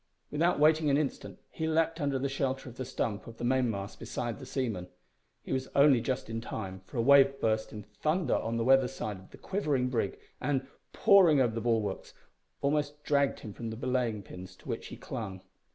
Without 0.31 0.57
waiting 0.59 0.89
an 0.89 0.97
instant 0.97 1.37
he 1.51 1.67
leaped 1.67 2.01
under 2.01 2.17
the 2.17 2.27
shelter 2.27 2.67
of 2.67 2.77
the 2.77 2.85
stump 2.85 3.27
of 3.27 3.37
the 3.37 3.43
mainmast 3.43 3.99
beside 3.99 4.39
the 4.39 4.47
seaman. 4.47 4.87
He 5.43 5.53
was 5.53 5.67
only 5.75 6.01
just 6.01 6.27
in 6.27 6.41
time, 6.41 6.81
for 6.87 6.97
a 6.97 7.03
wave 7.03 7.39
burst 7.39 7.71
in 7.71 7.83
thunder 7.83 8.33
on 8.35 8.57
the 8.57 8.63
weather 8.63 8.87
side 8.87 9.17
of 9.19 9.29
the 9.29 9.37
quivering 9.37 9.89
brig, 9.89 10.17
and, 10.41 10.65
pouring 10.91 11.39
over 11.39 11.53
the 11.53 11.61
bulwarks, 11.61 12.15
almost 12.63 13.03
dragged 13.03 13.41
him 13.41 13.53
from 13.53 13.69
the 13.69 13.77
belaying 13.77 14.23
pins 14.23 14.55
to 14.55 14.67
which 14.67 14.87
he 14.87 14.97
clung. 14.97 15.43